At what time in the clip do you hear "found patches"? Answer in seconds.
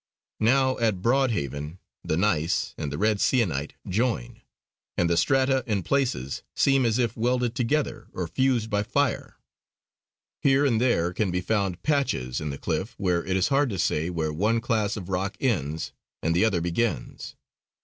11.39-12.41